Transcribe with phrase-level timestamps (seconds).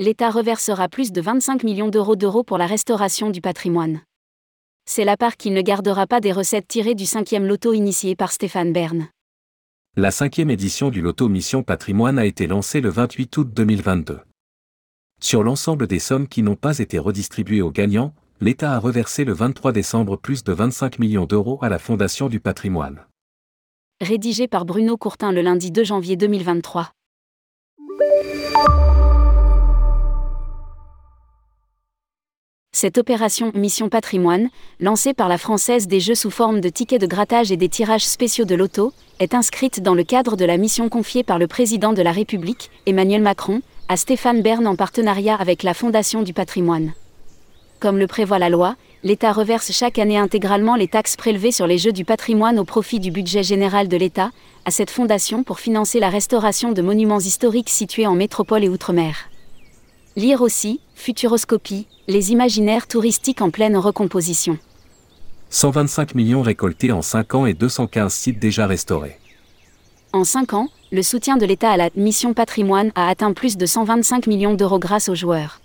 [0.00, 4.00] l'État reversera plus de 25 millions d'euros d'euros pour la restauration du patrimoine.
[4.86, 8.32] C'est la part qu'il ne gardera pas des recettes tirées du cinquième loto initié par
[8.32, 9.08] Stéphane Bern.
[9.98, 14.20] La cinquième édition du loto Mission Patrimoine a été lancée le 28 août 2022.
[15.20, 19.34] Sur l'ensemble des sommes qui n'ont pas été redistribuées aux gagnants, l'État a reversé le
[19.34, 23.04] 23 décembre plus de 25 millions d'euros à la Fondation du patrimoine.
[24.00, 26.90] Rédigé par Bruno Courtin le lundi 2 janvier 2023.
[32.82, 34.48] Cette opération Mission Patrimoine,
[34.80, 38.06] lancée par la Française des Jeux sous forme de tickets de grattage et des tirages
[38.06, 41.92] spéciaux de loto, est inscrite dans le cadre de la mission confiée par le président
[41.92, 46.94] de la République, Emmanuel Macron, à Stéphane Bern en partenariat avec la Fondation du patrimoine.
[47.80, 51.76] Comme le prévoit la loi, l'État reverse chaque année intégralement les taxes prélevées sur les
[51.76, 54.30] jeux du patrimoine au profit du budget général de l'État,
[54.64, 59.29] à cette fondation pour financer la restauration de monuments historiques situés en métropole et outre-mer.
[60.16, 64.58] Lire aussi, Futuroscopie, les imaginaires touristiques en pleine recomposition.
[65.50, 69.16] 125 millions récoltés en 5 ans et 215 sites déjà restaurés.
[70.12, 73.64] En 5 ans, le soutien de l'État à la mission patrimoine a atteint plus de
[73.66, 75.60] 125 millions d'euros grâce aux joueurs.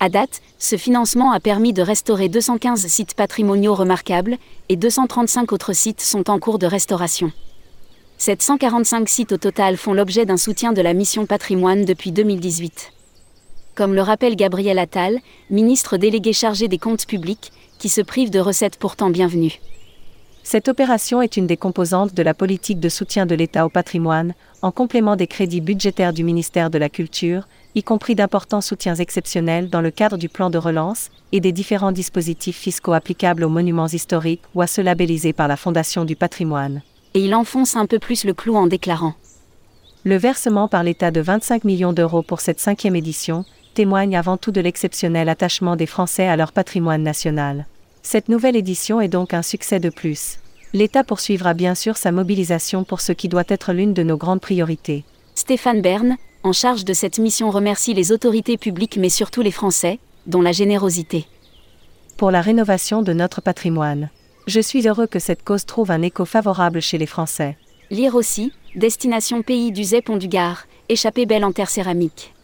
[0.00, 5.74] À date, ce financement a permis de restaurer 215 sites patrimoniaux remarquables et 235 autres
[5.74, 7.30] sites sont en cours de restauration.
[8.18, 12.92] 745 sites au total font l'objet d'un soutien de la mission patrimoine depuis 2018
[13.74, 15.18] comme le rappelle Gabriel Attal,
[15.50, 19.60] ministre délégué chargé des comptes publics, qui se prive de recettes pourtant bienvenues.
[20.42, 24.34] Cette opération est une des composantes de la politique de soutien de l'État au patrimoine,
[24.62, 29.70] en complément des crédits budgétaires du ministère de la Culture, y compris d'importants soutiens exceptionnels
[29.70, 33.86] dans le cadre du plan de relance et des différents dispositifs fiscaux applicables aux monuments
[33.86, 36.82] historiques ou à ceux labellisés par la Fondation du patrimoine.
[37.14, 39.14] Et il enfonce un peu plus le clou en déclarant.
[40.04, 44.50] Le versement par l'État de 25 millions d'euros pour cette cinquième édition témoigne avant tout
[44.50, 47.66] de l'exceptionnel attachement des Français à leur patrimoine national.
[48.02, 50.38] Cette nouvelle édition est donc un succès de plus.
[50.72, 54.40] L'État poursuivra bien sûr sa mobilisation pour ce qui doit être l'une de nos grandes
[54.40, 55.04] priorités.
[55.34, 59.98] Stéphane Bern, en charge de cette mission, remercie les autorités publiques mais surtout les Français,
[60.26, 61.26] dont la générosité.
[62.16, 64.10] Pour la rénovation de notre patrimoine.
[64.46, 67.56] Je suis heureux que cette cause trouve un écho favorable chez les Français.
[67.90, 72.34] Lire aussi, Destination Pays du Pont du Gard, échappée belle en terre céramique.